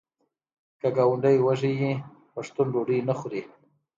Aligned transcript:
که 0.79 0.87
ګاونډی 0.97 1.37
وږی 1.45 1.73
وي 1.79 1.93
پښتون 2.33 2.67
ډوډۍ 2.73 2.99
نه 3.09 3.13
خوري. 3.19 3.41